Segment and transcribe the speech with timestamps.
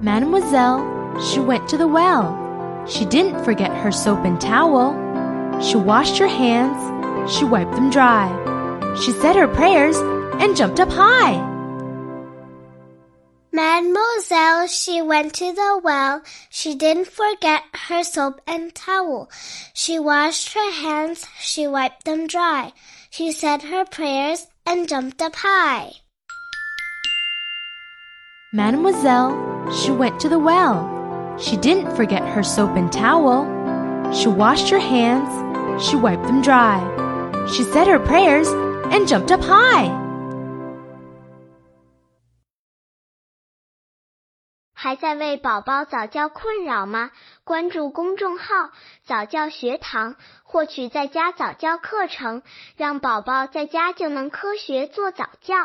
[0.00, 2.86] Mademoiselle, she went to the well.
[2.86, 4.94] She didn't forget her soap and towel.
[5.60, 6.78] She washed her hands,
[7.30, 8.28] she wiped them dry.
[9.02, 9.96] She said her prayers
[10.40, 11.44] and jumped up high.
[13.50, 16.22] Mademoiselle, she went to the well.
[16.48, 19.28] She didn't forget her soap and towel.
[19.74, 22.72] She washed her hands, she wiped them dry.
[23.10, 25.90] She said her prayers and jumped up high.
[28.52, 30.89] Mademoiselle, she went to the well.
[31.37, 33.45] She didn't forget her soap and towel.
[34.13, 35.29] She washed her hands,
[35.81, 36.79] she wiped them dry.
[37.47, 38.47] She said her prayers
[38.91, 39.89] and jumped up high.
[44.75, 47.11] 还在为宝宝早教困扰吗？
[47.45, 48.69] 关注公众号“
[49.05, 52.43] 早教学堂”，获取在家早教课程，
[52.75, 55.55] 让宝宝在家就能科学做早教。